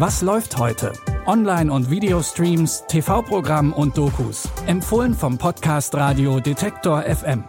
[0.00, 0.94] Was läuft heute?
[1.26, 4.48] Online- und Videostreams, TV-Programm und Dokus.
[4.66, 7.44] Empfohlen vom Podcast Radio Detektor FM.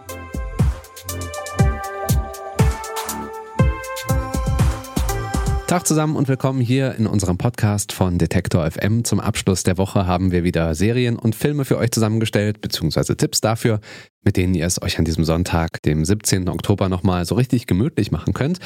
[5.66, 9.04] Tag zusammen und willkommen hier in unserem Podcast von Detektor FM.
[9.04, 13.40] Zum Abschluss der Woche haben wir wieder Serien und Filme für euch zusammengestellt, beziehungsweise Tipps
[13.40, 13.80] dafür,
[14.22, 16.50] mit denen ihr es euch an diesem Sonntag, dem 17.
[16.50, 18.58] Oktober, nochmal so richtig gemütlich machen könnt.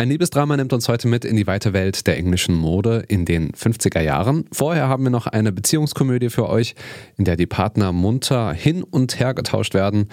[0.00, 3.50] Ein Liebesdrama nimmt uns heute mit in die weite Welt der englischen Mode in den
[3.50, 4.44] 50er Jahren.
[4.52, 6.76] Vorher haben wir noch eine Beziehungskomödie für euch,
[7.16, 10.08] in der die Partner munter hin und her getauscht werden.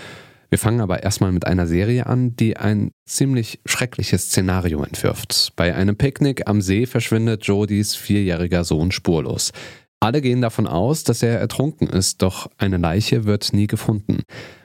[0.49, 5.53] Wir fangen aber erstmal mit einer Serie an, die ein ziemlich schreckliches Szenario entwirft.
[5.55, 9.51] Bei einem Picknick am See verschwindet Jodys vierjähriger Sohn spurlos.
[9.99, 14.23] Alle gehen davon aus, dass er ertrunken ist, doch eine Leiche wird nie gefunden.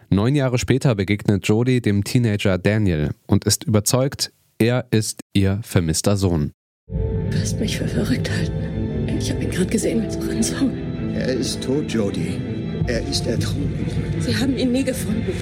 [0.09, 6.17] Neun Jahre später begegnet Jodie dem Teenager Daniel und ist überzeugt, er ist ihr vermisster
[6.17, 6.53] Sohn.
[6.87, 9.09] Du wirst mich für verrückt halten.
[9.19, 11.15] Ich habe ihn gerade gesehen mit Sohn.
[11.15, 12.39] Er ist tot, Jodie.
[12.87, 13.87] Er ist ertrunken.
[14.21, 15.33] Sie haben ihn nie gefunden.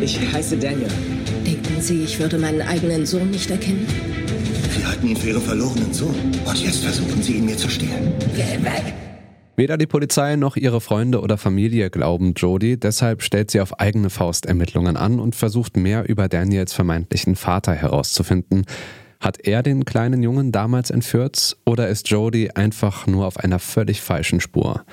[0.00, 0.88] Ich heiße Daniel.
[1.46, 3.86] Denken Sie, ich würde meinen eigenen Sohn nicht erkennen?
[4.76, 6.14] Sie halten ihn für Ihren verlorenen Sohn.
[6.44, 8.12] Und jetzt versuchen Sie, ihn mir zu stehlen.
[8.36, 9.09] Geh weg!
[9.56, 14.08] Weder die Polizei noch ihre Freunde oder Familie glauben Jodie, deshalb stellt sie auf eigene
[14.08, 18.64] Faust Ermittlungen an und versucht mehr über Daniels vermeintlichen Vater herauszufinden.
[19.20, 24.00] Hat er den kleinen Jungen damals entführt oder ist Jodie einfach nur auf einer völlig
[24.00, 24.84] falschen Spur?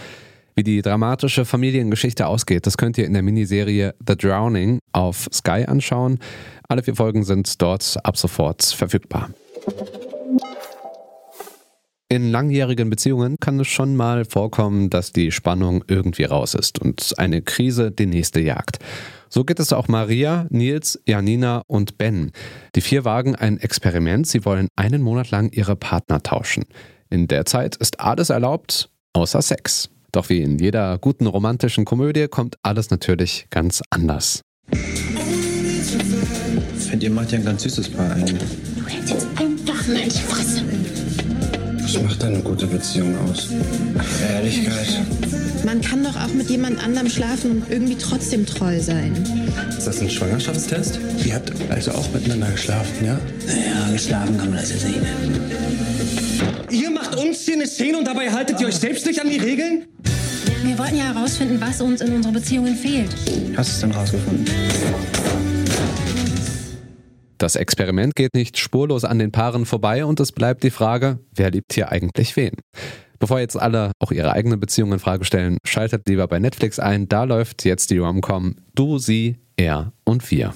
[0.57, 5.65] Wie die dramatische Familiengeschichte ausgeht, das könnt ihr in der Miniserie The Drowning auf Sky
[5.67, 6.19] anschauen.
[6.67, 9.29] Alle vier Folgen sind dort ab sofort verfügbar.
[12.09, 17.13] In langjährigen Beziehungen kann es schon mal vorkommen, dass die Spannung irgendwie raus ist und
[17.17, 18.79] eine Krise die nächste jagt.
[19.27, 22.31] So geht es auch Maria, Nils, Janina und Ben.
[22.75, 24.25] Die vier wagen ein Experiment.
[24.25, 26.63] Sie wollen einen Monat lang ihre Partner tauschen.
[27.09, 29.89] In der Zeit ist alles erlaubt, außer Sex.
[30.13, 34.39] Doch wie in jeder guten romantischen Komödie kommt alles natürlich ganz anders.
[34.71, 34.79] Ich
[36.89, 38.39] finde, ihr macht ja ein ganz süßes Paar eigentlich.
[38.77, 40.63] Du hältst jetzt einfach mal die Fresse.
[41.87, 43.47] Was macht eine gute Beziehung aus?
[44.29, 44.87] Ehrlichkeit.
[45.63, 49.13] Man kann doch auch mit jemand anderem schlafen und irgendwie trotzdem treu sein.
[49.69, 50.99] Ist das ein Schwangerschaftstest?
[51.23, 53.17] Ihr habt also auch miteinander geschlafen, ja?
[53.47, 55.39] Naja, geschlafen kann man das jetzt nicht nennen.
[56.71, 59.37] Ihr macht uns hier eine Szene und dabei haltet ihr euch selbst nicht an die
[59.37, 59.85] Regeln?
[60.63, 63.15] Wir wollten ja herausfinden, was uns in unserer Beziehung fehlt.
[63.55, 64.45] Hast du es denn rausgefunden?
[67.37, 71.51] Das Experiment geht nicht spurlos an den Paaren vorbei und es bleibt die Frage, wer
[71.51, 72.53] liebt hier eigentlich wen?
[73.19, 77.07] Bevor jetzt alle auch ihre eigene Beziehung in Frage stellen, schaltet lieber bei Netflix ein.
[77.07, 80.53] Da läuft jetzt die Rom-Com Du, Sie, Er und Wir.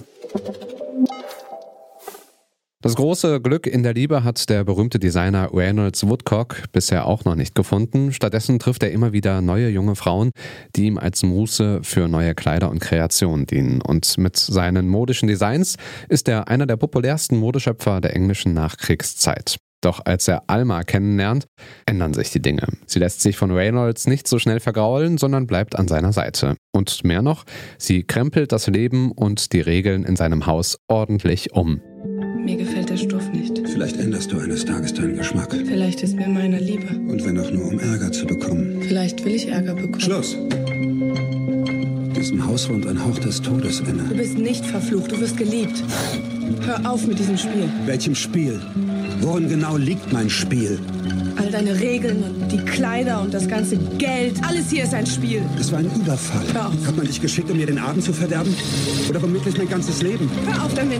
[2.81, 7.35] Das große Glück in der Liebe hat der berühmte Designer Reynolds Woodcock bisher auch noch
[7.35, 8.11] nicht gefunden.
[8.11, 10.31] Stattdessen trifft er immer wieder neue junge Frauen,
[10.75, 13.83] die ihm als Muße für neue Kleider und Kreationen dienen.
[13.83, 15.75] Und mit seinen modischen Designs
[16.09, 19.57] ist er einer der populärsten Modeschöpfer der englischen Nachkriegszeit.
[19.83, 21.45] Doch als er Alma kennenlernt,
[21.85, 22.67] ändern sich die Dinge.
[22.87, 26.55] Sie lässt sich von Reynolds nicht so schnell vergraulen, sondern bleibt an seiner Seite.
[26.71, 27.43] Und mehr noch,
[27.77, 31.79] sie krempelt das Leben und die Regeln in seinem Haus ordentlich um.
[32.43, 33.61] Mir gefällt der Stoff nicht.
[33.67, 35.55] Vielleicht änderst du eines Tages deinen Geschmack.
[35.65, 36.87] Vielleicht ist mir meiner Liebe.
[37.07, 38.81] Und wenn auch nur, um Ärger zu bekommen.
[38.87, 39.99] Vielleicht will ich Ärger bekommen.
[40.01, 40.35] Schluss!
[42.15, 44.03] Diesem Haus wohnt ein Hauch des Todes Du inne.
[44.15, 45.83] bist nicht verflucht, du wirst geliebt.
[46.65, 47.69] Hör auf mit diesem Spiel.
[47.85, 48.59] Welchem Spiel?
[49.21, 50.79] Worin genau liegt mein Spiel?
[51.37, 54.33] All deine Regeln und die Kleider und das ganze Geld.
[54.47, 55.41] Alles hier ist ein Spiel.
[55.59, 56.43] Es war ein Überfall.
[56.53, 56.87] Hör auf.
[56.87, 58.53] Hat man dich geschickt, um mir den Abend zu verderben?
[59.09, 60.29] Oder womöglich mein ganzes Leben?
[60.45, 60.99] Hör auf damit.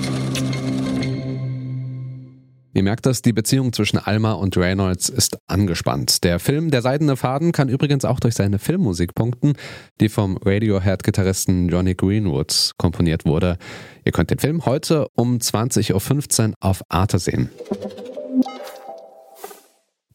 [2.74, 6.24] Ihr merkt es, die Beziehung zwischen Alma und Reynolds ist angespannt.
[6.24, 9.54] Der Film Der Seidene Faden kann übrigens auch durch seine Filmmusik punkten,
[10.00, 13.58] die vom Radiohead-Gitarristen Johnny Greenwood komponiert wurde.
[14.06, 17.50] Ihr könnt den Film heute um 20.15 Uhr auf Arte sehen.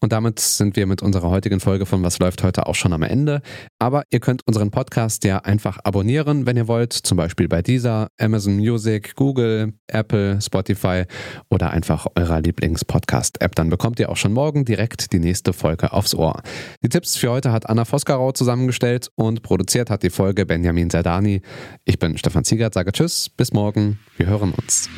[0.00, 3.02] Und damit sind wir mit unserer heutigen Folge von Was läuft heute auch schon am
[3.02, 3.40] Ende.
[3.78, 6.92] Aber ihr könnt unseren Podcast ja einfach abonnieren, wenn ihr wollt.
[6.92, 11.04] Zum Beispiel bei dieser, Amazon Music, Google, Apple, Spotify
[11.50, 13.54] oder einfach eurer Lieblings-Podcast-App.
[13.54, 16.42] Dann bekommt ihr auch schon morgen direkt die nächste Folge aufs Ohr.
[16.82, 21.42] Die Tipps für heute hat Anna Voskarau zusammengestellt und produziert hat die Folge Benjamin Serdani.
[21.84, 23.98] Ich bin Stefan Ziegert, sage Tschüss, bis morgen.
[24.16, 24.88] Wir hören uns.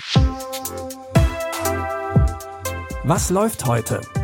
[3.05, 4.01] Was läuft heute?